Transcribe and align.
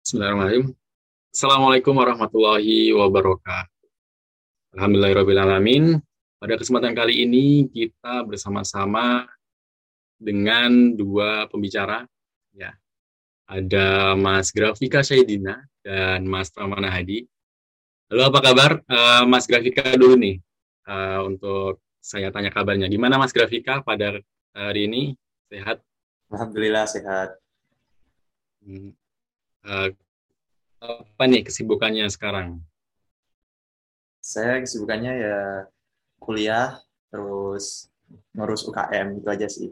Bismillahirrahmanirrahim. 0.00 0.72
Assalamualaikum 1.28 1.92
warahmatullahi 1.92 2.88
wabarakatuh. 2.96 3.84
Alhamdulillahirrahmanirrahim. 4.72 6.00
Pada 6.40 6.56
kesempatan 6.56 6.96
kali 6.96 7.28
ini 7.28 7.68
kita 7.68 8.24
bersama-sama 8.24 9.28
dengan 10.16 10.96
dua 10.96 11.52
pembicara. 11.52 12.08
Ya, 12.56 12.80
ada 13.44 14.16
Mas 14.16 14.48
Grafika 14.56 15.04
Syaidina 15.04 15.68
dan 15.84 16.24
Mas 16.24 16.48
Pramana 16.48 16.88
Hadi. 16.88 17.28
Halo, 18.08 18.32
apa 18.32 18.40
kabar? 18.40 18.80
Uh, 18.88 19.28
Mas 19.28 19.44
Grafika 19.44 19.84
dulu 20.00 20.16
nih, 20.16 20.40
uh, 20.88 21.28
untuk 21.28 21.84
saya 22.00 22.32
tanya 22.32 22.48
kabarnya. 22.48 22.88
Gimana 22.88 23.20
Mas 23.20 23.36
Grafika 23.36 23.84
pada 23.84 24.16
hari 24.56 24.88
ini? 24.88 25.12
Sehat? 25.52 25.84
Alhamdulillah 26.32 26.88
sehat. 26.88 27.36
Hmm. 28.64 28.96
Uh, 29.60 29.92
apa 30.80 31.22
nih 31.28 31.44
kesibukannya 31.44 32.08
sekarang? 32.08 32.60
Saya 34.20 34.60
kesibukannya 34.64 35.12
ya 35.20 35.38
kuliah, 36.20 36.80
terus 37.12 37.88
ngurus 38.36 38.64
UKM 38.68 39.20
itu 39.20 39.28
aja 39.28 39.48
sih. 39.48 39.70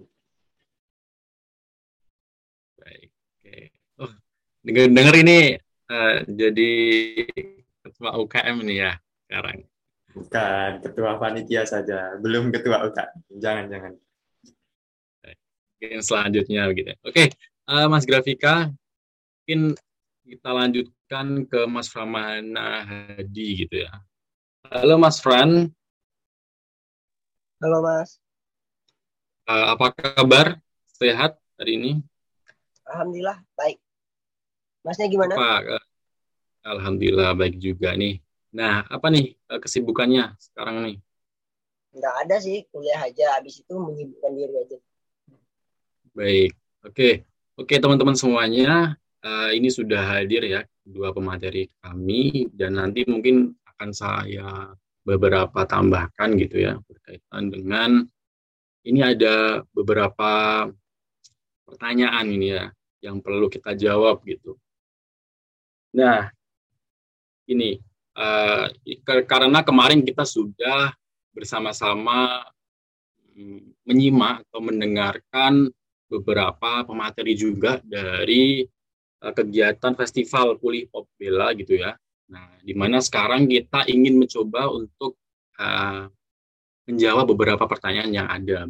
Baik. 2.80 3.08
Oke. 3.12 3.56
Oh, 4.00 4.12
dengar, 4.64 4.86
dengar 4.92 5.14
ini 5.16 5.56
uh, 5.88 6.14
jadi 6.28 6.72
ketua 7.84 8.16
UKM 8.20 8.56
nih 8.64 8.76
ya 8.88 8.92
sekarang. 9.28 9.58
Bukan, 10.08 10.70
ketua 10.82 11.10
panitia 11.20 11.62
saja, 11.68 12.16
belum 12.20 12.52
ketua 12.52 12.88
UKM. 12.88 13.16
Jangan, 13.40 13.66
jangan 13.68 13.92
mungkin 15.78 16.02
selanjutnya 16.02 16.66
begitu. 16.66 16.92
Oke, 17.06 17.30
uh, 17.70 17.86
Mas 17.86 18.02
Grafika, 18.02 18.74
mungkin 19.48 19.72
kita 20.28 20.52
lanjutkan 20.52 21.48
ke 21.48 21.64
Mas 21.64 21.88
Framana 21.88 22.84
Hadi 22.84 23.64
gitu 23.64 23.80
ya. 23.80 24.04
Halo 24.68 25.00
Mas 25.00 25.24
Fran. 25.24 25.72
Halo 27.56 27.80
Mas. 27.80 28.20
Uh, 29.48 29.72
apa 29.72 29.96
kabar? 29.96 30.60
Sehat 30.92 31.40
hari 31.56 31.80
ini? 31.80 31.92
Alhamdulillah 32.92 33.40
baik. 33.56 33.80
Masnya 34.84 35.08
gimana? 35.08 35.32
Apa, 35.32 35.80
uh, 35.80 35.84
Alhamdulillah 36.68 37.32
baik 37.32 37.56
juga 37.56 37.96
nih. 37.96 38.20
Nah, 38.52 38.84
apa 38.84 39.08
nih 39.08 39.32
kesibukannya 39.48 40.36
sekarang 40.36 40.84
nih? 40.84 40.96
Enggak 41.96 42.14
ada 42.20 42.36
sih, 42.36 42.68
kuliah 42.68 43.00
aja. 43.00 43.40
Habis 43.40 43.64
itu 43.64 43.72
menyibukkan 43.72 44.28
diri 44.28 44.54
aja. 44.60 44.76
Baik, 46.12 46.52
oke, 46.84 47.24
oke 47.56 47.74
teman-teman 47.80 48.12
semuanya, 48.12 49.00
uh, 49.24 49.50
ini 49.54 49.68
sudah 49.70 50.18
hadir 50.18 50.44
ya 50.44 50.60
dua 50.84 51.14
pemateri 51.14 51.68
kami 51.82 52.48
dan 52.54 52.78
nanti 52.78 53.04
mungkin 53.08 53.54
akan 53.76 53.90
saya 53.94 54.72
beberapa 55.06 55.64
tambahkan 55.64 56.36
gitu 56.36 56.68
ya 56.68 56.76
berkaitan 56.84 57.48
dengan 57.48 57.90
ini 58.84 59.00
ada 59.04 59.62
beberapa 59.72 60.64
pertanyaan 61.68 62.26
ini 62.28 62.48
ya 62.56 62.64
yang 63.04 63.22
perlu 63.22 63.46
kita 63.46 63.78
jawab 63.78 64.24
gitu. 64.26 64.58
Nah, 65.94 66.28
ini 67.48 67.78
uh, 68.18 68.66
karena 69.24 69.60
kemarin 69.62 70.02
kita 70.02 70.26
sudah 70.26 70.92
bersama-sama 71.32 72.48
mm, 73.36 73.86
menyimak 73.86 74.42
atau 74.48 74.60
mendengarkan 74.60 75.70
beberapa 76.08 76.82
pemateri 76.82 77.36
juga 77.36 77.78
dari 77.84 78.64
kegiatan 79.18 79.92
festival 79.98 80.56
Pulih 80.58 80.86
Pop 80.90 81.10
Bella 81.18 81.50
gitu 81.54 81.78
ya. 81.78 81.98
Nah, 82.28 82.60
di 82.60 82.76
mana 82.76 83.00
sekarang 83.00 83.48
kita 83.48 83.88
ingin 83.88 84.20
mencoba 84.20 84.68
untuk 84.70 85.16
uh, 85.58 86.06
menjawab 86.88 87.26
beberapa 87.32 87.64
pertanyaan 87.64 88.12
yang 88.12 88.28
ada. 88.28 88.68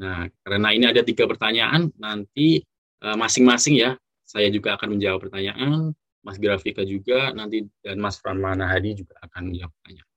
Nah, 0.00 0.26
karena 0.42 0.68
ini 0.72 0.84
ada 0.88 1.04
tiga 1.04 1.28
pertanyaan, 1.28 1.92
nanti 2.00 2.64
uh, 3.04 3.16
masing-masing 3.16 3.76
ya, 3.76 3.92
saya 4.24 4.48
juga 4.48 4.74
akan 4.80 4.96
menjawab 4.96 5.28
pertanyaan, 5.28 5.92
Mas 6.24 6.40
Grafika 6.40 6.80
juga, 6.86 7.34
nanti 7.36 7.68
dan 7.84 8.00
Mas 8.00 8.16
Pramana 8.16 8.64
Hadi 8.70 9.04
juga 9.04 9.20
akan 9.20 9.52
menjawab 9.52 9.72
pertanyaan. 9.78 10.10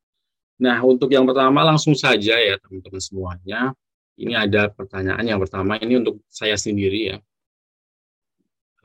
Nah, 0.55 0.77
untuk 0.87 1.11
yang 1.11 1.27
pertama 1.27 1.59
langsung 1.67 1.91
saja 1.91 2.39
ya 2.39 2.55
teman-teman 2.63 3.03
semuanya, 3.03 3.61
ini 4.15 4.31
ada 4.31 4.71
pertanyaan 4.71 5.27
yang 5.27 5.39
pertama 5.43 5.75
ini 5.75 5.99
untuk 5.99 6.23
saya 6.31 6.55
sendiri 6.55 7.11
ya. 7.11 7.17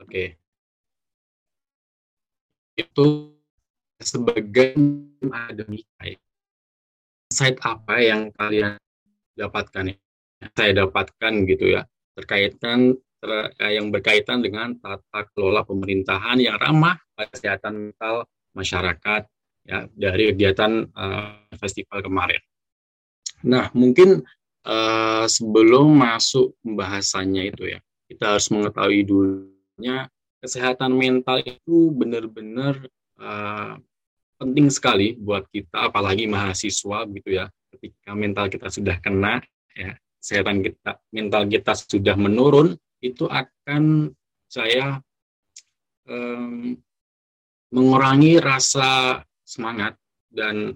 Oke. 0.03 0.40
Itu 2.75 3.35
sebagai 4.01 4.75
akademika. 5.29 6.15
Insight 7.31 7.57
apa 7.63 7.95
yang 8.01 8.33
kalian 8.35 8.75
dapatkan 9.37 9.93
ya? 9.93 9.97
Saya 10.57 10.71
dapatkan 10.85 11.33
gitu 11.47 11.77
ya. 11.77 11.85
Terkaitan 12.17 12.97
ter, 13.21 13.29
yang 13.71 13.93
berkaitan 13.93 14.41
dengan 14.41 14.75
tata 14.81 15.29
kelola 15.31 15.61
pemerintahan 15.63 16.41
yang 16.41 16.57
ramah 16.57 16.97
kesehatan 17.15 17.93
mental 17.93 18.25
masyarakat 18.57 19.29
ya 19.69 19.85
dari 19.93 20.33
kegiatan 20.33 20.89
uh, 20.97 21.53
festival 21.61 22.01
kemarin. 22.01 22.41
Nah, 23.45 23.69
mungkin 23.77 24.21
uh, 24.65 25.25
sebelum 25.29 25.97
masuk 25.97 26.57
pembahasannya 26.65 27.53
itu 27.53 27.63
ya, 27.77 27.79
kita 28.09 28.37
harus 28.37 28.47
mengetahui 28.49 29.01
dulunya 29.05 30.09
kesehatan 30.41 30.97
mental 30.97 31.39
itu 31.45 31.93
benar-benar 31.93 32.81
uh, 33.21 33.77
penting 34.41 34.73
sekali 34.73 35.13
buat 35.13 35.45
kita, 35.53 35.93
apalagi 35.93 36.25
mahasiswa 36.25 37.05
gitu 37.05 37.29
ya. 37.29 37.45
Ketika 37.71 38.11
mental 38.17 38.49
kita 38.49 38.67
sudah 38.73 38.97
kena, 38.97 39.39
ya 39.77 39.95
kesehatan 40.17 40.65
kita, 40.65 40.97
mental 41.13 41.45
kita 41.45 41.77
sudah 41.77 42.17
menurun, 42.17 42.73
itu 43.01 43.29
akan 43.29 44.09
saya 44.49 44.97
um, 46.09 46.75
mengurangi 47.71 48.41
rasa 48.41 49.21
semangat 49.45 49.95
dan 50.27 50.75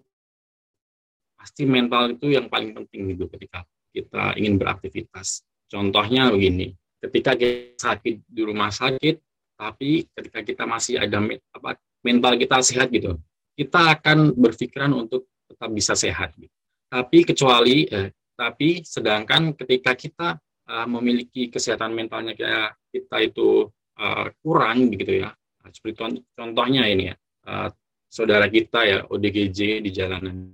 pasti 1.35 1.67
mental 1.67 2.15
itu 2.15 2.33
yang 2.33 2.47
paling 2.47 2.73
penting 2.73 3.13
gitu 3.13 3.27
ketika 3.33 3.65
kita 3.91 4.33
ingin 4.39 4.57
beraktivitas. 4.61 5.45
Contohnya 5.69 6.29
begini, 6.29 6.73
ketika 7.01 7.33
kita 7.33 7.75
sakit 7.77 8.25
di 8.25 8.41
rumah 8.45 8.69
sakit, 8.69 9.24
tapi 9.55 10.07
ketika 10.11 10.39
kita 10.43 10.63
masih 10.67 10.99
ada 10.99 11.19
apa, 11.55 11.79
mental 12.03 12.35
kita 12.35 12.59
sehat 12.61 12.91
gitu, 12.91 13.15
kita 13.55 13.95
akan 13.95 14.35
berpikiran 14.35 14.91
untuk 14.91 15.31
tetap 15.47 15.71
bisa 15.71 15.95
sehat. 15.95 16.35
Gitu. 16.35 16.51
Tapi 16.91 17.17
kecuali, 17.23 17.87
eh, 17.87 18.11
tapi 18.35 18.83
sedangkan 18.83 19.55
ketika 19.55 19.95
kita 19.95 20.29
uh, 20.67 20.87
memiliki 20.91 21.47
kesehatan 21.47 21.95
mentalnya 21.95 22.35
kayak 22.35 22.75
kita 22.91 23.17
itu 23.23 23.71
uh, 23.95 24.27
kurang 24.43 24.91
begitu 24.91 25.23
ya, 25.23 25.31
seperti 25.71 26.19
contohnya 26.35 26.83
ini 26.85 27.09
ya, 27.09 27.15
uh, 27.47 27.71
saudara 28.11 28.51
kita 28.51 28.79
ya 28.83 28.99
ODGJ 29.07 29.81
di 29.81 29.89
jalanan, 29.95 30.51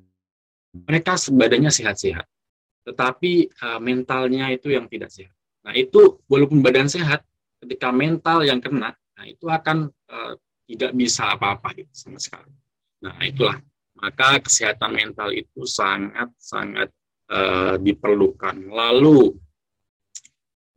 mereka 0.72 1.18
badannya 1.18 1.74
sehat-sehat, 1.74 2.30
tetapi 2.86 3.50
uh, 3.66 3.80
mentalnya 3.82 4.54
itu 4.54 4.72
yang 4.72 4.86
tidak 4.86 5.10
sehat. 5.10 5.34
Nah 5.66 5.74
itu 5.74 6.22
walaupun 6.30 6.62
badan 6.62 6.90
sehat, 6.90 7.26
ketika 7.62 7.94
mental 7.94 8.42
yang 8.42 8.60
kena, 8.60 8.92
nah 8.92 9.26
itu 9.26 9.46
akan 9.46 9.88
uh, 10.10 10.34
tidak 10.66 10.92
bisa 10.98 11.32
apa-apa 11.38 11.78
gitu 11.78 11.94
sama 11.94 12.18
sekali. 12.18 12.52
Nah 13.06 13.16
itulah 13.22 13.62
maka 14.02 14.42
kesehatan 14.42 14.98
mental 14.98 15.30
itu 15.32 15.64
sangat 15.70 16.34
sangat 16.42 16.90
uh, 17.30 17.78
diperlukan. 17.78 18.68
Lalu, 18.68 19.38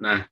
nah 0.05 0.23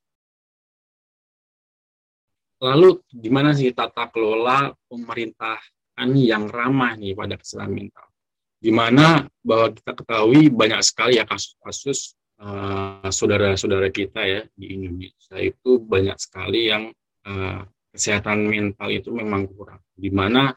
lalu 2.62 3.00
gimana 3.10 3.56
sih 3.56 3.72
tata 3.74 4.06
kelola 4.12 4.70
pemerintahan 4.86 6.10
yang 6.14 6.46
ramah 6.46 6.94
nih 6.94 7.16
pada 7.16 7.34
kesehatan 7.40 7.72
mental? 7.72 8.12
di 8.62 8.70
mana 8.70 9.26
bahwa 9.42 9.74
kita 9.74 9.90
ketahui 9.90 10.46
banyak 10.46 10.78
sekali 10.86 11.18
ya 11.18 11.26
kasus-kasus 11.26 12.14
uh, 12.42 13.08
saudara-saudara 13.08 13.88
kita 13.94 14.20
ya 14.26 14.42
di 14.58 14.74
Indonesia 14.74 15.38
itu 15.38 15.78
banyak 15.78 16.18
sekali 16.18 16.68
yang 16.68 16.90
uh, 17.24 17.62
kesehatan 17.94 18.50
mental 18.50 18.88
itu 18.90 19.14
memang 19.14 19.46
kurang. 19.48 19.80
Di 19.94 20.10
mana 20.10 20.50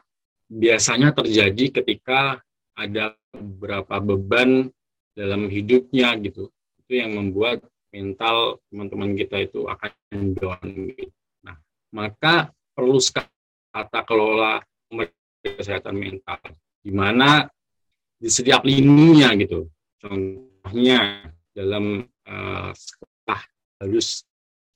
biasanya 0.50 1.14
terjadi 1.14 1.80
ketika 1.82 2.42
ada 2.76 3.14
beberapa 3.32 4.02
beban 4.02 4.68
dalam 5.16 5.48
hidupnya 5.48 6.18
gitu. 6.20 6.50
Itu 6.84 6.92
yang 6.92 7.16
membuat 7.16 7.64
mental 7.94 8.60
teman-teman 8.68 9.16
kita 9.16 9.48
itu 9.48 9.64
akan 9.64 9.92
down 10.36 10.68
gitu. 10.92 11.14
Nah, 11.40 11.56
maka 11.94 12.52
perlu 12.76 13.00
tata 13.72 14.00
kelola 14.04 14.60
kesehatan 15.40 15.94
mental 15.94 16.42
di 16.82 16.90
mana 16.90 17.46
di 18.18 18.28
setiap 18.28 18.66
lininya 18.66 19.32
gitu. 19.38 19.70
Contohnya 20.00 21.30
dalam 21.56 22.04
uh, 22.28 22.70
sekolah 22.76 23.40
harus 23.80 24.28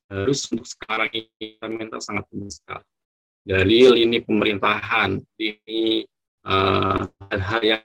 harus 0.09 0.41
untuk 0.49 0.65
sekarang 0.65 1.13
ini 1.13 1.61
mental 1.69 2.01
sangat 2.01 2.25
penting 2.33 2.49
sekali. 2.49 2.89
dari 3.41 3.89
lini 3.89 4.21
pemerintahan, 4.21 5.17
ini 5.41 6.05
uh, 6.45 7.09
hal 7.33 7.63
yang 7.65 7.85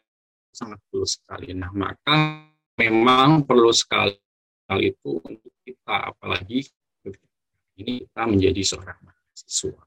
sangat 0.52 0.80
perlu 0.92 1.08
sekali. 1.08 1.56
Nah, 1.56 1.72
maka 1.72 2.44
memang 2.76 3.48
perlu 3.48 3.72
sekali 3.72 4.20
hal 4.68 4.80
itu 4.84 5.20
untuk 5.24 5.54
kita, 5.64 6.12
apalagi 6.12 6.68
ini 7.80 8.04
kita 8.04 8.24
menjadi 8.28 8.62
seorang 8.64 9.00
mahasiswa. 9.00 9.80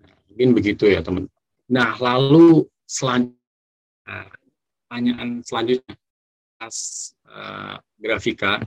Nah, 0.00 0.12
mungkin 0.32 0.48
begitu 0.56 0.84
ya 0.88 1.04
teman. 1.04 1.28
Nah, 1.68 1.96
lalu 2.00 2.64
selanjutnya, 2.88 4.32
pertanyaan 4.88 5.28
selanjutnya, 5.44 5.96
Mas 6.62 7.10
uh, 7.26 7.74
Grafika, 7.98 8.62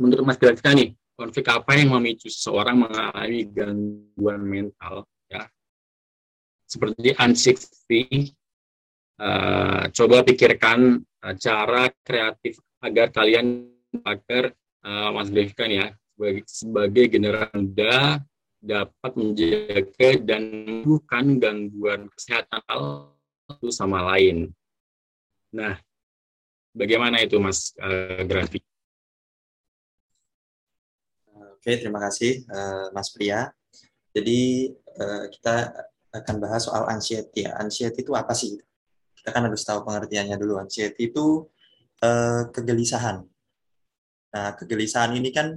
menurut 0.00 0.24
Mas 0.24 0.40
Grafika 0.40 0.72
nih, 0.72 0.96
konflik 1.12 1.52
apa 1.52 1.76
yang 1.76 1.92
memicu 1.92 2.32
seseorang 2.32 2.80
mengalami 2.80 3.44
gangguan 3.48 4.40
mental 4.40 5.04
ya 5.28 5.44
seperti 6.64 7.12
anxiety 7.16 8.32
uh, 9.20 9.88
coba 9.92 10.24
pikirkan 10.24 11.00
uh, 11.00 11.34
cara 11.36 11.88
kreatif 12.04 12.60
agar 12.84 13.12
kalian 13.12 13.68
agar 14.04 14.52
uh, 14.84 15.12
Mas 15.12 15.32
Devikan 15.32 15.72
ya 15.72 15.86
sebagai, 15.92 16.44
sebagai 16.44 17.04
generasi 17.08 17.56
muda 17.56 18.20
dapat 18.60 19.12
menjaga 19.16 20.10
dan 20.20 20.42
bukan 20.84 21.40
gangguan 21.40 22.08
kesehatan 22.12 22.60
satu 23.46 23.68
sama 23.70 24.02
lain. 24.12 24.50
Nah, 25.54 25.78
bagaimana 26.76 27.24
itu 27.24 27.40
Mas 27.40 27.72
uh, 27.80 28.20
Grafik? 28.28 28.60
Oke, 31.56 31.72
terima 31.80 31.98
kasih 32.04 32.44
uh, 32.52 32.92
Mas 32.92 33.08
Pria. 33.10 33.50
Jadi 34.12 34.70
uh, 35.00 35.26
kita 35.32 35.72
akan 36.12 36.36
bahas 36.38 36.68
soal 36.68 36.86
anxiety 36.92 37.48
ya. 37.48 37.56
Anxiety 37.58 38.04
itu 38.04 38.12
apa 38.14 38.36
sih? 38.36 38.54
Kita 39.16 39.34
kan 39.34 39.48
harus 39.48 39.64
tahu 39.64 39.82
pengertiannya 39.82 40.36
dulu. 40.38 40.60
Anxiety 40.62 41.10
itu 41.10 41.48
uh, 42.04 42.46
kegelisahan. 42.54 43.24
Nah, 44.36 44.52
kegelisahan 44.54 45.16
ini 45.16 45.32
kan 45.32 45.56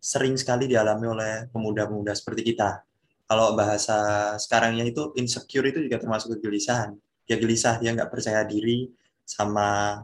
sering 0.00 0.38
sekali 0.40 0.64
dialami 0.64 1.06
oleh 1.06 1.32
pemuda-pemuda 1.52 2.16
seperti 2.16 2.54
kita. 2.54 2.80
Kalau 3.28 3.54
bahasa 3.54 4.32
sekarangnya 4.40 4.88
itu 4.88 5.12
insecure 5.14 5.68
itu 5.68 5.84
juga 5.84 6.00
termasuk 6.00 6.40
kegelisahan. 6.40 6.96
Dia 7.28 7.36
gelisah, 7.38 7.78
dia 7.78 7.94
nggak 7.94 8.10
percaya 8.10 8.42
diri 8.42 8.90
sama 9.22 10.00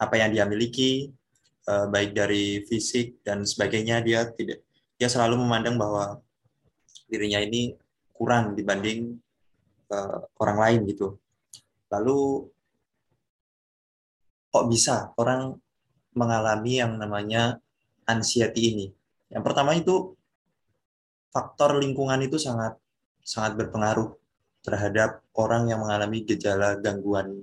apa 0.00 0.14
yang 0.16 0.32
dia 0.32 0.48
miliki, 0.48 1.12
baik 1.68 2.16
dari 2.16 2.64
fisik 2.64 3.20
dan 3.20 3.44
sebagainya. 3.44 4.00
Dia 4.00 4.26
tidak 4.32 4.64
dia 4.96 5.08
selalu 5.08 5.40
memandang 5.40 5.76
bahwa 5.80 6.20
dirinya 7.08 7.40
ini 7.40 7.72
kurang 8.12 8.52
dibanding 8.52 9.16
uh, 9.88 10.28
orang 10.36 10.58
lain 10.60 10.80
gitu. 10.92 11.16
Lalu 11.88 12.52
kok 14.52 14.66
bisa 14.68 15.16
orang 15.16 15.56
mengalami 16.12 16.84
yang 16.84 17.00
namanya 17.00 17.56
anxiety 18.04 18.76
ini? 18.76 18.86
Yang 19.32 19.42
pertama 19.48 19.72
itu 19.72 20.12
faktor 21.32 21.80
lingkungan 21.80 22.20
itu 22.20 22.36
sangat 22.36 22.76
sangat 23.24 23.56
berpengaruh 23.56 24.12
terhadap 24.60 25.24
orang 25.32 25.72
yang 25.72 25.80
mengalami 25.80 26.28
gejala 26.28 26.76
gangguan 26.76 27.40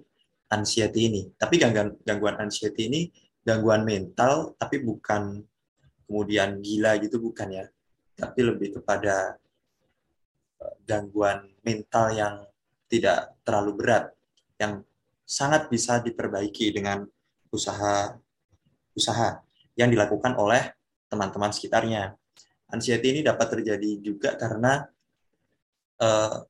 anxiety 0.51 1.11
ini. 1.11 1.21
Tapi 1.35 1.59
gangguan 1.59 1.95
gangguan 2.03 2.35
anxiety 2.39 2.87
ini 2.87 3.01
gangguan 3.43 3.87
mental 3.87 4.55
tapi 4.59 4.83
bukan 4.83 5.39
kemudian 6.07 6.59
gila 6.63 6.99
gitu 6.99 7.19
bukan 7.19 7.47
ya, 7.51 7.65
tapi 8.15 8.39
lebih 8.43 8.79
kepada 8.79 9.35
eh, 10.63 10.75
gangguan 10.87 11.47
mental 11.63 12.11
yang 12.15 12.35
tidak 12.87 13.35
terlalu 13.43 13.71
berat, 13.75 14.15
yang 14.55 14.83
sangat 15.27 15.67
bisa 15.67 15.99
diperbaiki 15.99 16.71
dengan 16.71 17.03
usaha 17.51 18.15
usaha 18.95 19.43
yang 19.75 19.91
dilakukan 19.91 20.33
oleh 20.39 20.71
teman-teman 21.11 21.51
sekitarnya. 21.51 22.15
Anxiety 22.67 23.15
ini 23.15 23.21
dapat 23.23 23.47
terjadi 23.59 23.91
juga 24.03 24.35
karena 24.35 24.87
uh, 26.03 26.43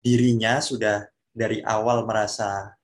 dirinya 0.00 0.64
sudah 0.64 1.04
dari 1.38 1.62
awal 1.62 2.02
merasa 2.02 2.74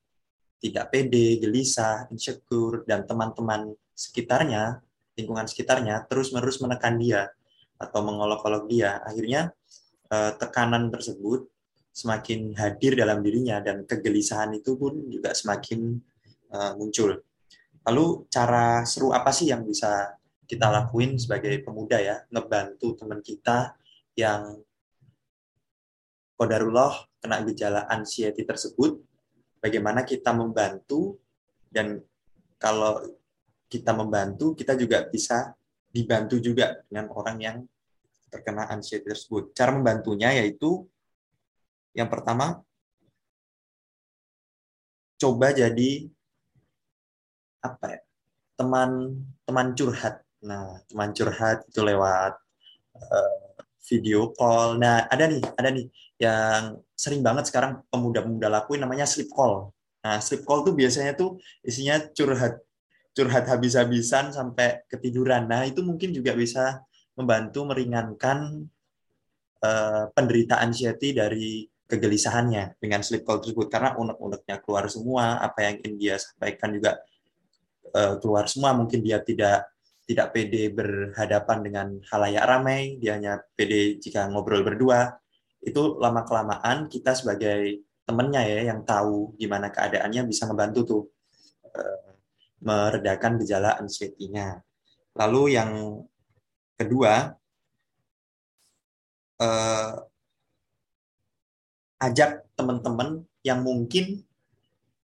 tidak 0.62 0.94
pede, 0.94 1.42
gelisah, 1.42 2.06
insecure, 2.14 2.86
dan 2.86 3.02
teman-teman 3.04 3.74
sekitarnya 3.92 4.78
lingkungan 5.14 5.46
sekitarnya 5.46 6.06
terus-menerus 6.10 6.58
menekan 6.58 6.98
dia 6.98 7.30
atau 7.78 8.00
mengolok-olok 8.02 8.70
dia, 8.70 9.02
akhirnya 9.02 9.50
eh, 10.10 10.32
tekanan 10.38 10.90
tersebut 10.90 11.46
semakin 11.94 12.54
hadir 12.58 12.98
dalam 12.98 13.22
dirinya 13.22 13.62
dan 13.62 13.86
kegelisahan 13.86 14.50
itu 14.58 14.74
pun 14.74 14.98
juga 15.10 15.34
semakin 15.34 15.98
eh, 16.54 16.72
muncul. 16.78 17.22
Lalu 17.84 18.06
cara 18.32 18.82
seru 18.88 19.12
apa 19.12 19.30
sih 19.30 19.52
yang 19.52 19.62
bisa 19.62 20.16
kita 20.44 20.68
lakuin 20.68 21.16
sebagai 21.16 21.60
pemuda 21.64 21.98
ya, 22.00 22.16
ngebantu 22.30 22.96
teman 22.98 23.20
kita 23.20 23.76
yang 24.16 24.60
kodarullah 26.34 27.06
kena 27.22 27.42
gejala 27.46 27.86
anxiety 27.90 28.42
tersebut, 28.42 29.00
bagaimana 29.62 30.02
kita 30.04 30.34
membantu 30.34 31.18
dan 31.72 32.02
kalau 32.58 33.00
kita 33.66 33.90
membantu, 33.90 34.54
kita 34.54 34.78
juga 34.78 35.08
bisa 35.08 35.56
dibantu 35.90 36.38
juga 36.38 36.78
dengan 36.86 37.10
orang 37.14 37.36
yang 37.38 37.56
terkena 38.30 38.66
anxiety 38.70 39.06
tersebut. 39.06 39.54
Cara 39.54 39.70
membantunya 39.74 40.34
yaitu 40.42 40.86
yang 41.94 42.10
pertama 42.10 42.62
coba 45.18 45.54
jadi 45.54 46.10
apa 47.62 47.86
ya? 47.94 48.00
teman 48.54 48.90
teman 49.46 49.74
curhat. 49.74 50.22
Nah, 50.44 50.78
teman 50.86 51.10
curhat 51.10 51.66
itu 51.66 51.80
lewat 51.82 52.34
uh, 52.94 53.43
video 53.84 54.32
call. 54.32 54.80
Nah, 54.80 55.04
ada 55.06 55.28
nih, 55.28 55.42
ada 55.54 55.68
nih 55.68 55.86
yang 56.16 56.80
sering 56.96 57.20
banget 57.20 57.52
sekarang 57.52 57.84
pemuda-pemuda 57.92 58.48
lakuin 58.48 58.80
namanya 58.80 59.04
sleep 59.04 59.28
call. 59.28 59.70
Nah, 60.04 60.20
sleep 60.20 60.44
call 60.44 60.64
tuh 60.64 60.72
biasanya 60.72 61.12
tuh 61.16 61.36
isinya 61.64 62.00
curhat 62.12 62.60
curhat 63.14 63.46
habis-habisan 63.46 64.34
sampai 64.34 64.82
ketiduran. 64.90 65.46
Nah, 65.46 65.68
itu 65.68 65.84
mungkin 65.86 66.10
juga 66.10 66.34
bisa 66.34 66.82
membantu 67.14 67.62
meringankan 67.62 68.66
uh, 69.62 70.04
penderitaan 70.10 70.74
dari 71.14 71.70
kegelisahannya 71.84 72.80
dengan 72.80 73.04
sleep 73.06 73.22
call 73.22 73.38
tersebut 73.38 73.70
karena 73.70 73.94
unek-uneknya 73.94 74.58
keluar 74.64 74.88
semua, 74.90 75.38
apa 75.38 75.62
yang 75.62 75.74
ingin 75.84 75.94
dia 76.00 76.16
sampaikan 76.18 76.74
juga 76.74 76.98
uh, 77.94 78.18
keluar 78.18 78.50
semua, 78.50 78.74
mungkin 78.74 78.98
dia 79.04 79.22
tidak 79.22 79.68
tidak 80.04 80.36
pede 80.36 80.68
berhadapan 80.68 81.58
dengan 81.64 81.86
halayak 82.12 82.44
ramai, 82.44 83.00
dia 83.00 83.16
hanya 83.16 83.40
pede 83.56 83.96
jika 84.00 84.28
ngobrol 84.28 84.60
berdua. 84.60 85.16
Itu 85.64 85.96
lama 85.96 86.28
kelamaan 86.28 86.92
kita 86.92 87.16
sebagai 87.16 87.88
temennya 88.04 88.44
ya 88.44 88.60
yang 88.68 88.84
tahu 88.84 89.32
gimana 89.40 89.72
keadaannya 89.72 90.28
bisa 90.28 90.44
ngebantu 90.44 90.80
tuh 90.84 91.02
uh, 91.72 92.12
meredakan 92.60 93.40
gejala 93.40 93.80
anxiety-nya. 93.80 94.60
Lalu 95.14 95.42
yang 95.54 95.70
kedua, 96.74 97.30
eh, 99.38 99.92
ajak 102.02 102.30
teman-teman 102.58 103.22
yang 103.46 103.62
mungkin 103.62 104.24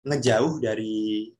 ngejauh 0.05 0.59
dari 0.59 1.31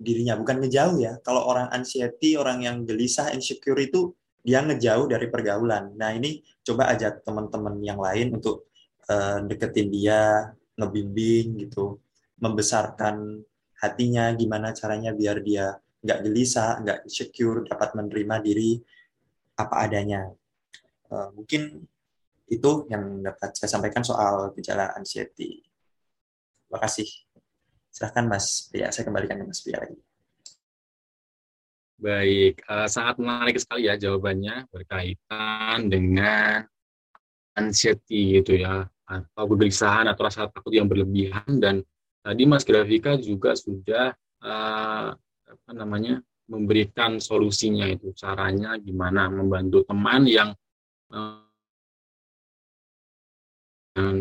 dirinya, 0.00 0.34
bukan 0.40 0.64
ngejauh 0.64 0.96
ya. 0.96 1.12
Kalau 1.20 1.44
orang 1.44 1.68
anxiety, 1.70 2.34
orang 2.40 2.64
yang 2.64 2.88
gelisah, 2.88 3.36
insecure 3.36 3.76
itu 3.76 4.16
dia 4.40 4.64
ngejauh 4.64 5.04
dari 5.12 5.28
pergaulan. 5.28 5.92
Nah 6.00 6.16
ini 6.16 6.40
coba 6.64 6.88
ajak 6.96 7.20
teman-teman 7.20 7.76
yang 7.84 8.00
lain 8.00 8.40
untuk 8.40 8.72
uh, 9.12 9.44
deketin 9.44 9.92
dia, 9.92 10.48
ngebimbing 10.80 11.68
gitu, 11.68 12.00
membesarkan 12.40 13.44
hatinya, 13.84 14.32
gimana 14.32 14.72
caranya 14.72 15.12
biar 15.12 15.44
dia 15.44 15.76
nggak 16.00 16.20
gelisah, 16.24 16.80
nggak 16.80 17.00
secure, 17.12 17.68
dapat 17.68 17.92
menerima 17.92 18.36
diri 18.40 18.80
apa 19.60 19.84
adanya. 19.84 20.32
Uh, 21.12 21.28
mungkin 21.36 21.84
itu 22.48 22.70
yang 22.88 23.20
dapat 23.20 23.52
saya 23.52 23.68
sampaikan 23.68 24.00
soal 24.00 24.56
gejala 24.56 24.96
anxiety. 24.96 25.60
Terima 26.66 26.78
kasih. 26.80 27.08
Silahkan 27.90 28.24
Mas 28.26 28.70
Pria, 28.70 28.88
saya 28.94 29.04
kembalikan 29.06 29.38
ke 29.38 29.44
Mas 29.44 29.60
Pria 29.60 29.78
lagi. 29.82 29.98
Baik, 32.00 32.64
uh, 32.64 32.88
sangat 32.88 33.20
menarik 33.20 33.60
sekali 33.60 33.90
ya 33.90 34.00
jawabannya 34.00 34.72
berkaitan 34.72 35.92
dengan 35.92 36.64
anxiety 37.52 38.40
gitu 38.40 38.56
ya, 38.62 38.88
atau 39.04 39.44
kegelisahan 39.44 40.08
atau 40.08 40.22
rasa 40.24 40.48
takut 40.48 40.72
yang 40.72 40.88
berlebihan 40.88 41.60
dan 41.60 41.84
Tadi 42.20 42.44
Mas 42.44 42.68
Grafika 42.68 43.16
juga 43.16 43.56
sudah 43.56 44.12
uh, 44.44 45.08
apa 45.48 45.70
namanya 45.72 46.20
memberikan 46.52 47.16
solusinya 47.16 47.88
itu 47.88 48.12
caranya 48.12 48.76
gimana 48.76 49.32
membantu 49.32 49.88
teman 49.88 50.28
yang 50.28 50.52
uh, 51.16 51.40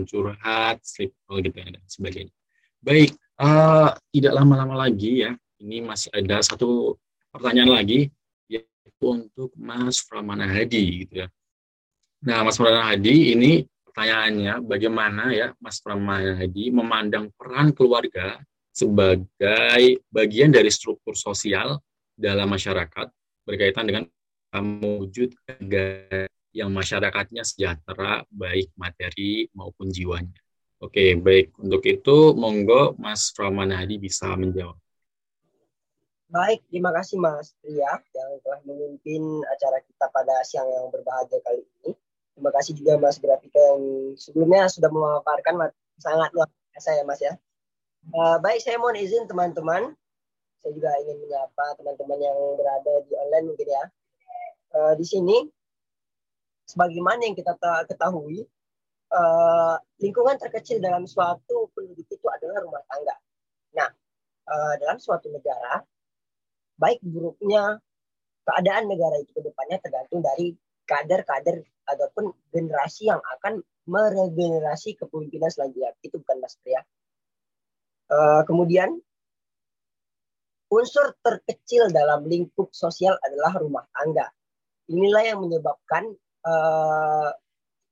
curhat, 0.07 0.79
sleep 0.79 1.11
call 1.27 1.43
gitu 1.43 1.59
ya, 1.59 1.75
dan 1.75 1.83
sebagainya. 1.91 2.33
Baik, 2.79 3.19
uh, 3.39 3.89
tidak 4.12 4.34
lama-lama 4.36 4.86
lagi 4.86 5.24
ya, 5.25 5.31
ini 5.63 5.81
masih 5.81 6.12
ada 6.12 6.43
satu 6.43 7.00
pertanyaan 7.31 7.72
lagi, 7.79 8.12
yaitu 8.51 9.05
untuk 9.05 9.55
Mas 9.55 10.03
Pramana 10.03 10.46
Hadi 10.46 11.08
gitu 11.08 11.25
ya. 11.25 11.27
Nah, 12.27 12.43
Mas 12.43 12.60
Pramana 12.60 12.91
Hadi 12.91 13.34
ini 13.34 13.63
pertanyaannya, 13.88 14.63
bagaimana 14.67 15.31
ya 15.31 15.48
Mas 15.63 15.79
Pramana 15.79 16.36
Hadi 16.36 16.69
memandang 16.69 17.31
peran 17.36 17.72
keluarga 17.72 18.39
sebagai 18.69 20.00
bagian 20.12 20.51
dari 20.51 20.69
struktur 20.72 21.15
sosial 21.15 21.79
dalam 22.15 22.51
masyarakat 22.51 23.08
berkaitan 23.48 23.88
dengan 23.88 24.03
mewujudkan 24.55 25.60
yang 26.50 26.69
masyarakatnya 26.74 27.46
sejahtera 27.46 28.25
baik 28.34 28.74
materi 28.74 29.46
maupun 29.53 29.93
jiwanya. 29.93 30.41
Oke, 30.79 31.12
baik. 31.19 31.51
Untuk 31.59 31.83
itu, 31.83 32.31
monggo 32.39 32.95
Mas 32.95 33.36
Rahman 33.36 33.75
Hadi 33.75 34.00
bisa 34.00 34.31
menjawab. 34.39 34.79
Baik, 36.31 36.63
terima 36.71 36.95
kasih 36.95 37.19
Mas 37.19 37.51
Pria 37.59 38.00
yang 38.15 38.31
telah 38.45 38.62
memimpin 38.63 39.43
acara 39.50 39.81
kita 39.83 40.07
pada 40.13 40.39
siang 40.48 40.69
yang 40.71 40.88
berbahagia 40.88 41.41
kali 41.43 41.65
ini. 41.83 41.91
Terima 42.31 42.55
kasih 42.55 42.77
juga 42.79 42.95
Mas 42.95 43.19
Grafika 43.19 43.59
yang 43.59 44.15
sebelumnya 44.15 44.71
sudah 44.71 44.88
memaparkan 44.88 45.74
sangat 46.00 46.31
luar 46.31 46.48
biasa 46.48 46.89
ya 46.95 47.03
Mas 47.03 47.19
ya. 47.19 47.33
Uh, 48.15 48.39
baik, 48.39 48.63
saya 48.63 48.79
mohon 48.79 48.95
izin 48.95 49.27
teman-teman. 49.27 49.91
Saya 50.63 50.71
juga 50.71 50.95
ingin 51.03 51.17
menyapa 51.19 51.75
teman-teman 51.75 52.19
yang 52.24 52.39
berada 52.55 52.93
di 53.03 53.13
online 53.19 53.45
mungkin 53.51 53.67
ya. 53.67 53.83
Uh, 54.71 54.93
di 54.95 55.03
sini 55.03 55.43
sebagaimana 56.69 57.25
yang 57.25 57.36
kita 57.36 57.57
ketahui, 57.89 58.45
uh, 59.13 59.75
lingkungan 60.01 60.38
terkecil 60.38 60.78
dalam 60.82 61.06
suatu 61.10 61.70
penduduk 61.74 62.06
itu 62.08 62.28
adalah 62.30 62.62
rumah 62.63 62.84
tangga. 62.86 63.16
Nah, 63.75 63.89
uh, 64.50 64.74
dalam 64.82 64.98
suatu 65.01 65.30
negara, 65.30 65.82
baik 66.80 67.01
buruknya 67.04 67.78
keadaan 68.46 68.89
negara 68.89 69.20
itu 69.22 69.32
ke 69.36 69.42
depannya 69.46 69.78
tergantung 69.82 70.22
dari 70.25 70.56
kader-kader 70.89 71.62
ataupun 71.86 72.34
generasi 72.50 73.10
yang 73.10 73.22
akan 73.38 73.62
meregenerasi 73.86 74.98
kepemimpinan 74.98 75.50
selanjutnya. 75.54 75.94
Itu 76.01 76.22
bukan 76.22 76.38
Mas 76.42 76.58
Pria. 76.62 76.82
Uh, 78.10 78.42
kemudian 78.50 78.98
unsur 80.70 81.13
terkecil 81.22 81.94
dalam 81.94 82.25
lingkup 82.25 82.74
sosial 82.74 83.18
adalah 83.22 83.58
rumah 83.58 83.86
tangga. 83.94 84.30
Inilah 84.89 85.24
yang 85.30 85.46
menyebabkan 85.46 86.10
uh, 86.46 87.30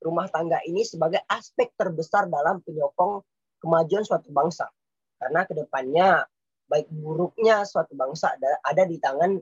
rumah 0.02 0.30
tangga 0.30 0.62
ini 0.66 0.86
sebagai 0.86 1.24
aspek 1.26 1.74
terbesar 1.74 2.30
dalam 2.30 2.62
penyokong 2.62 3.22
kemajuan 3.62 4.06
suatu 4.06 4.30
bangsa. 4.30 4.70
Karena 5.18 5.44
ke 5.50 5.54
depannya 5.58 6.26
baik 6.68 6.92
buruknya 6.92 7.66
suatu 7.66 7.98
bangsa 7.98 8.38
ada, 8.38 8.62
ada 8.62 8.84
di 8.86 9.02
tangan 9.02 9.40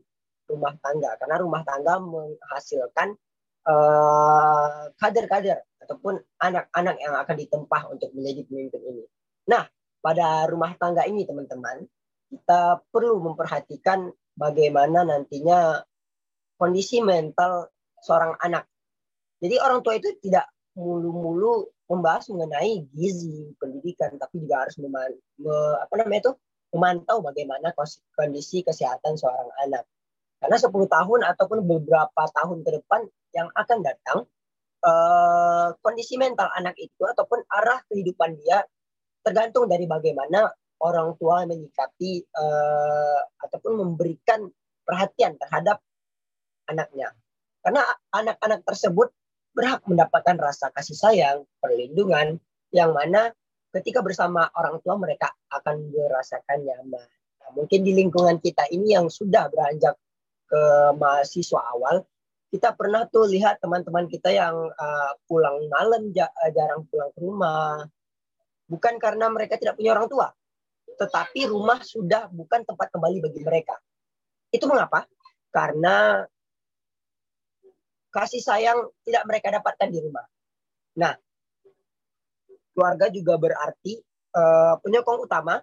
rumah 0.47 0.73
tangga. 0.79 1.19
Karena 1.19 1.35
rumah 1.41 1.61
tangga 1.67 1.99
menghasilkan 1.99 3.17
uh, 3.67 4.93
kader-kader 4.95 5.59
ataupun 5.83 6.21
anak-anak 6.39 6.95
yang 7.01 7.15
akan 7.19 7.35
ditempah 7.35 7.81
untuk 7.91 8.09
menjadi 8.15 8.41
pemimpin 8.47 8.81
ini. 8.81 9.03
Nah, 9.51 9.67
pada 9.99 10.47
rumah 10.49 10.73
tangga 10.79 11.03
ini 11.05 11.25
teman-teman, 11.25 11.85
kita 12.29 12.81
perlu 12.89 13.21
memperhatikan 13.21 14.09
bagaimana 14.37 15.05
nantinya 15.05 15.81
kondisi 16.57 17.03
mental 17.03 17.69
seorang 18.01 18.37
anak 18.41 18.69
jadi 19.43 19.55
orang 19.59 19.83
tua 19.83 19.99
itu 19.99 20.15
tidak 20.23 20.47
mulu-mulu 20.75 21.71
membahas 21.87 22.27
mengenai 22.27 22.83
gizi 22.91 23.53
pendidikan, 23.61 24.17
tapi 24.17 24.43
juga 24.43 24.65
harus 24.65 24.75
meman, 24.81 25.11
me, 25.39 25.55
apa 25.79 25.93
namanya 26.01 26.29
itu 26.29 26.33
memantau 26.75 27.23
bagaimana 27.23 27.71
kondisi 28.19 28.65
kesehatan 28.65 29.15
seorang 29.15 29.47
anak. 29.63 29.87
Karena 30.43 30.57
10 30.59 30.67
tahun 30.91 31.19
ataupun 31.23 31.63
beberapa 31.63 32.23
tahun 32.35 32.67
ke 32.67 32.69
depan 32.81 33.01
yang 33.31 33.47
akan 33.55 33.79
datang, 33.85 34.19
eh, 34.83 35.67
kondisi 35.79 36.19
mental 36.19 36.51
anak 36.57 36.75
itu 36.75 37.01
ataupun 37.07 37.39
arah 37.47 37.79
kehidupan 37.87 38.35
dia 38.43 38.65
tergantung 39.23 39.65
dari 39.71 39.87
bagaimana 39.87 40.51
orang 40.83 41.15
tua 41.15 41.47
menyikapi 41.47 42.11
eh, 42.27 43.19
ataupun 43.45 43.71
memberikan 43.79 44.43
perhatian 44.83 45.39
terhadap 45.39 45.79
anaknya. 46.67 47.13
Karena 47.63 47.81
anak-anak 48.13 48.61
tersebut 48.67 49.09
berhak 49.55 49.81
mendapatkan 49.87 50.35
rasa 50.35 50.69
kasih 50.75 50.99
sayang, 50.99 51.47
perlindungan, 51.63 52.37
yang 52.75 52.91
mana 52.91 53.31
ketika 53.71 54.03
bersama 54.03 54.51
orang 54.55 54.83
tua 54.83 54.99
mereka 54.99 55.31
akan 55.47 55.89
merasakan 55.95 56.59
nyaman. 56.67 57.07
Nah, 57.39 57.49
mungkin 57.55 57.87
di 57.87 57.95
lingkungan 57.95 58.43
kita 58.43 58.67
ini 58.75 58.99
yang 58.99 59.07
sudah 59.07 59.47
beranjak 59.47 59.95
ke 60.45 60.61
mahasiswa 60.99 61.61
awal, 61.71 62.03
kita 62.51 62.75
pernah 62.75 63.07
tuh 63.07 63.27
lihat 63.31 63.59
teman-teman 63.63 64.11
kita 64.11 64.31
yang 64.31 64.55
uh, 64.75 65.11
pulang 65.27 65.67
malam 65.71 66.11
uh, 66.11 66.49
jarang 66.51 66.83
pulang 66.91 67.11
ke 67.15 67.19
rumah. 67.23 67.87
Bukan 68.67 68.97
karena 68.99 69.29
mereka 69.31 69.55
tidak 69.61 69.77
punya 69.77 69.93
orang 69.93 70.09
tua, 70.09 70.27
tetapi 70.99 71.47
rumah 71.47 71.79
sudah 71.85 72.27
bukan 72.31 72.65
tempat 72.65 72.89
kembali 72.89 73.23
bagi 73.23 73.41
mereka. 73.45 73.75
Itu 74.49 74.65
mengapa? 74.65 75.05
Karena 75.53 76.25
kasih 78.15 78.39
sayang 78.39 78.79
tidak 79.03 79.27
mereka 79.27 79.51
dapatkan 79.51 79.91
di 79.91 79.99
rumah. 79.99 80.23
Nah, 80.95 81.11
keluarga 82.71 83.11
juga 83.11 83.35
berarti 83.35 83.99
uh, 84.31 84.79
penyokong 84.79 85.27
utama 85.27 85.59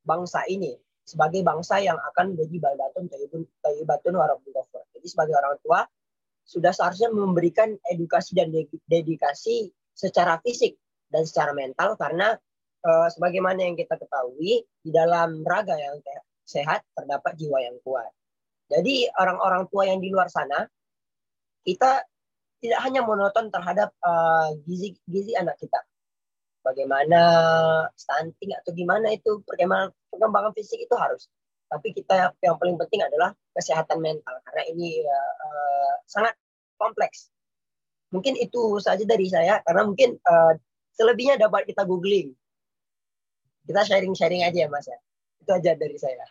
bangsa 0.00 0.48
ini 0.48 0.72
sebagai 1.04 1.44
bangsa 1.44 1.84
yang 1.84 2.00
akan 2.00 2.32
menjadi 2.32 2.56
baldatun 2.62 3.04
tayyibatun 3.60 4.14
warabul 4.16 4.54
Jadi 4.96 5.06
sebagai 5.06 5.34
orang 5.36 5.60
tua 5.60 5.84
sudah 6.42 6.72
seharusnya 6.72 7.12
memberikan 7.12 7.76
edukasi 7.92 8.32
dan 8.34 8.48
dedikasi 8.88 9.70
secara 9.92 10.40
fisik 10.40 10.80
dan 11.12 11.28
secara 11.28 11.52
mental 11.52 11.94
karena 12.00 12.34
uh, 12.86 13.08
sebagaimana 13.12 13.62
yang 13.62 13.76
kita 13.76 13.94
ketahui 14.00 14.64
di 14.64 14.90
dalam 14.90 15.44
raga 15.44 15.76
yang 15.76 16.00
sehat 16.42 16.82
terdapat 16.96 17.36
jiwa 17.38 17.58
yang 17.62 17.76
kuat. 17.84 18.08
Jadi 18.72 19.04
orang-orang 19.20 19.68
tua 19.68 19.84
yang 19.84 20.00
di 20.00 20.08
luar 20.08 20.32
sana 20.32 20.64
kita 21.62 22.02
tidak 22.62 22.80
hanya 22.86 23.02
monoton 23.02 23.50
terhadap 23.50 23.90
uh, 24.06 24.54
gizi 24.62 24.94
gizi 25.10 25.34
anak 25.34 25.58
kita. 25.58 25.82
Bagaimana 26.62 27.20
stunting 27.98 28.54
atau 28.54 28.70
gimana 28.70 29.10
itu 29.10 29.42
perkembangan 29.42 29.90
perkembangan 30.14 30.54
fisik 30.54 30.78
itu 30.86 30.94
harus. 30.94 31.26
Tapi 31.66 31.90
kita 31.90 32.30
yang 32.38 32.54
paling 32.54 32.78
penting 32.78 33.02
adalah 33.02 33.34
kesehatan 33.50 33.98
mental 33.98 34.38
karena 34.46 34.62
ini 34.70 35.02
uh, 35.02 35.34
uh, 35.42 35.92
sangat 36.06 36.38
kompleks. 36.78 37.34
Mungkin 38.14 38.38
itu 38.38 38.78
saja 38.78 39.02
dari 39.02 39.26
saya 39.26 39.58
karena 39.66 39.82
mungkin 39.82 40.14
uh, 40.22 40.54
selebihnya 40.94 41.40
dapat 41.40 41.66
kita 41.66 41.82
googling. 41.82 42.30
Kita 43.66 43.82
sharing-sharing 43.82 44.46
aja 44.46 44.66
ya 44.66 44.68
Mas 44.70 44.86
ya. 44.86 44.98
Itu 45.42 45.50
aja 45.50 45.74
dari 45.74 45.98
saya. 45.98 46.26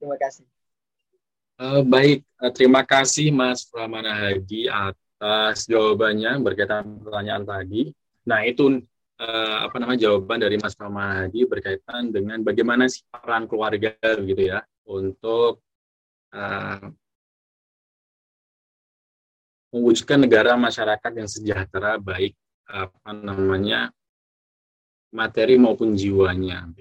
Terima 0.00 0.16
kasih. 0.16 0.48
Uh, 1.60 1.84
baik, 1.84 2.24
uh, 2.40 2.48
terima 2.48 2.80
kasih 2.88 3.28
Mas 3.28 3.68
Pramana 3.68 4.16
Hadi 4.16 4.64
atas 4.64 5.68
jawabannya 5.68 6.40
berkaitan 6.40 7.04
pertanyaan 7.04 7.44
tadi. 7.44 7.92
Nah, 8.24 8.48
itu 8.48 8.80
uh, 9.20 9.68
apa 9.68 9.76
namanya 9.76 10.08
jawaban 10.08 10.40
dari 10.40 10.56
Mas 10.56 10.72
Pramana 10.72 11.28
Hadi 11.28 11.44
berkaitan 11.44 12.16
dengan 12.16 12.40
bagaimana 12.40 12.88
sih 12.88 13.04
peran 13.12 13.44
keluarga 13.44 13.92
gitu 14.00 14.40
ya 14.40 14.64
untuk 14.88 15.60
uh, 16.32 16.88
mewujudkan 19.76 20.16
negara 20.16 20.56
masyarakat 20.56 21.12
yang 21.12 21.28
sejahtera 21.28 22.00
baik 22.00 22.40
apa 22.64 23.12
namanya 23.12 23.92
materi 25.12 25.60
maupun 25.60 25.92
jiwanya. 25.92 26.72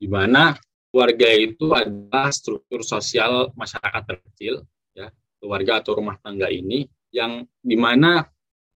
Di 0.00 0.08
mana 0.08 0.56
keluarga 0.92 1.28
itu 1.32 1.72
adalah 1.72 2.28
struktur 2.28 2.84
sosial 2.84 3.48
masyarakat 3.56 4.02
terkecil, 4.04 4.60
ya 4.92 5.08
keluarga 5.40 5.80
atau 5.80 5.96
rumah 5.96 6.20
tangga 6.20 6.52
ini 6.52 6.84
yang 7.08 7.48
di 7.64 7.74
mana 7.80 8.28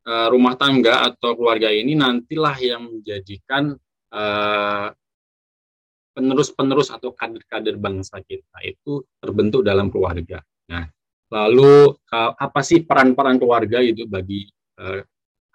uh, 0.09 0.29
rumah 0.33 0.57
tangga 0.57 1.13
atau 1.13 1.37
keluarga 1.37 1.69
ini 1.69 1.93
nantilah 1.93 2.57
yang 2.57 2.89
menjadikan 2.89 3.77
uh, 4.17 4.89
penerus-penerus 6.17 6.89
atau 6.89 7.13
kader-kader 7.13 7.77
bangsa 7.77 8.25
kita 8.25 8.65
itu 8.65 9.05
terbentuk 9.21 9.61
dalam 9.61 9.93
keluarga. 9.93 10.41
Nah, 10.73 10.89
lalu 11.29 11.93
uh, 11.93 12.33
apa 12.33 12.65
sih 12.65 12.81
peran-peran 12.89 13.37
keluarga 13.37 13.85
itu 13.85 14.09
bagi 14.09 14.49
uh, 14.81 15.05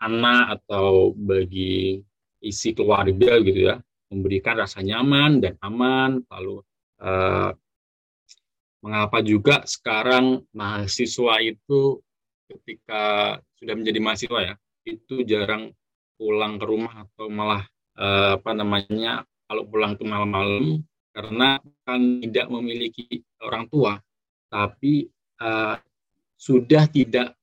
anak 0.06 0.62
atau 0.62 1.18
bagi 1.18 1.98
isi 2.46 2.78
keluarga 2.78 3.42
gitu 3.42 3.74
ya? 3.74 3.82
Memberikan 4.12 4.60
rasa 4.60 4.84
nyaman 4.84 5.40
dan 5.40 5.56
aman. 5.64 6.20
Lalu 6.28 6.60
uh, 7.00 7.56
mengapa 8.84 9.24
juga 9.24 9.64
sekarang 9.64 10.44
mahasiswa 10.52 11.40
itu 11.40 12.04
ketika 12.52 13.38
sudah 13.56 13.76
menjadi 13.78 14.00
mahasiswa 14.04 14.40
ya 14.44 14.56
itu 14.84 15.22
jarang 15.24 15.72
pulang 16.18 16.58
ke 16.58 16.66
rumah 16.66 17.06
atau 17.08 17.30
malah 17.30 17.64
uh, 17.96 18.36
apa 18.42 18.52
namanya 18.58 19.24
kalau 19.46 19.64
pulang 19.70 19.94
ke 19.96 20.04
malam-malam 20.04 20.82
karena 21.14 21.62
kan 21.86 22.02
tidak 22.26 22.48
memiliki 22.50 23.22
orang 23.46 23.70
tua 23.70 24.02
tapi 24.50 25.08
uh, 25.40 25.78
sudah 26.36 26.90
tidak 26.90 27.38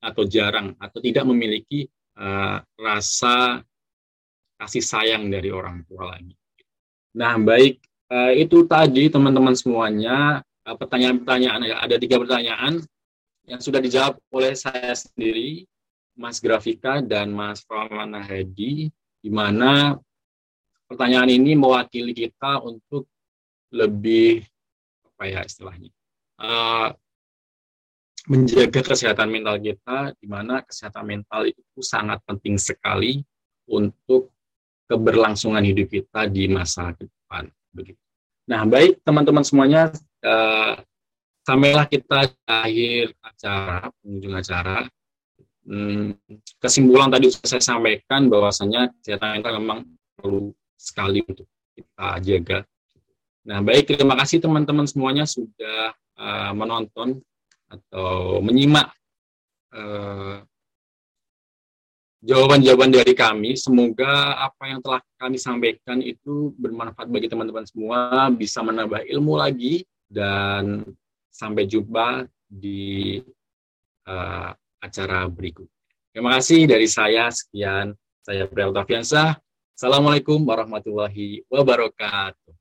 atau 0.00 0.24
jarang 0.24 0.72
atau 0.80 0.98
tidak 1.04 1.28
memiliki 1.28 1.84
uh, 2.16 2.62
rasa 2.78 3.60
kasih 4.58 4.82
sayang 4.82 5.30
dari 5.30 5.54
orang 5.54 5.86
tua 5.86 6.12
lagi. 6.12 6.34
Nah, 7.14 7.38
baik 7.38 7.78
uh, 8.10 8.34
itu 8.34 8.66
tadi 8.66 9.08
teman-teman 9.08 9.54
semuanya 9.54 10.42
uh, 10.66 10.76
pertanyaan-pertanyaan 10.76 11.78
ada 11.78 11.96
tiga 11.96 12.18
pertanyaan 12.18 12.82
yang 13.48 13.60
sudah 13.62 13.80
dijawab 13.80 14.20
oleh 14.34 14.52
saya 14.52 14.92
sendiri, 14.92 15.64
Mas 16.18 16.42
Grafika 16.42 17.00
dan 17.00 17.32
Mas 17.32 17.64
Ramana 17.64 18.20
Hedi, 18.20 18.92
di 19.22 19.30
mana 19.32 19.96
pertanyaan 20.90 21.32
ini 21.32 21.56
mewakili 21.56 22.12
kita 22.12 22.60
untuk 22.60 23.08
lebih 23.72 24.44
apa 25.04 25.24
ya 25.28 25.40
istilahnya 25.44 25.92
uh, 26.40 26.92
menjaga 28.28 28.84
kesehatan 28.84 29.32
mental 29.32 29.56
kita, 29.56 30.12
di 30.20 30.26
mana 30.28 30.60
kesehatan 30.60 31.04
mental 31.04 31.48
itu 31.48 31.80
sangat 31.80 32.20
penting 32.28 32.60
sekali 32.60 33.24
untuk 33.64 34.28
keberlangsungan 34.88 35.62
hidup 35.62 35.92
kita 35.92 36.26
di 36.26 36.48
masa 36.48 36.96
depan. 36.96 37.46
Begitu. 37.70 38.00
Nah, 38.48 38.64
baik 38.64 39.04
teman-teman 39.04 39.44
semuanya, 39.44 39.92
uh, 40.24 40.80
sampailah 41.44 41.84
kita 41.84 42.32
akhir 42.48 43.12
acara, 43.20 43.92
pengunjung 44.00 44.34
acara. 44.34 44.76
Hmm, 45.68 46.16
kesimpulan 46.56 47.12
tadi 47.12 47.28
sudah 47.28 47.44
saya 47.44 47.64
sampaikan 47.76 48.32
bahwasanya 48.32 48.88
kesehatan 49.04 49.36
mental 49.36 49.60
memang 49.60 49.80
perlu 50.16 50.56
sekali 50.80 51.20
untuk 51.28 51.44
kita 51.76 52.08
jaga. 52.24 52.58
Nah, 53.44 53.60
baik 53.60 53.92
terima 53.92 54.16
kasih 54.16 54.40
teman-teman 54.40 54.88
semuanya 54.88 55.28
sudah 55.28 55.92
uh, 56.16 56.52
menonton 56.56 57.20
atau 57.68 58.40
menyimak 58.40 58.88
uh, 59.76 60.40
jawaban-jawaban 62.22 62.90
dari 62.90 63.14
kami. 63.14 63.54
Semoga 63.54 64.38
apa 64.38 64.70
yang 64.70 64.80
telah 64.82 65.00
kami 65.18 65.38
sampaikan 65.38 66.02
itu 66.02 66.54
bermanfaat 66.58 67.06
bagi 67.06 67.30
teman-teman 67.30 67.64
semua, 67.66 68.28
bisa 68.34 68.62
menambah 68.62 69.06
ilmu 69.06 69.38
lagi, 69.38 69.86
dan 70.10 70.82
sampai 71.30 71.70
jumpa 71.70 72.26
di 72.48 73.22
uh, 74.08 74.50
acara 74.82 75.30
berikut. 75.30 75.68
Terima 76.10 76.34
kasih 76.40 76.66
dari 76.66 76.88
saya. 76.90 77.30
Sekian, 77.30 77.94
saya 78.26 78.50
Priel 78.50 78.74
Tafiansah. 78.74 79.38
Assalamualaikum 79.78 80.42
warahmatullahi 80.42 81.46
wabarakatuh. 81.46 82.57